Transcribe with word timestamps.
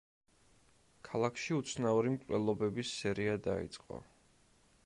ქალაქში 1.09 1.53
უცნაური 1.57 2.15
მკვლელობების 2.15 2.97
სერია 3.03 3.37
დაიწყო. 3.49 4.05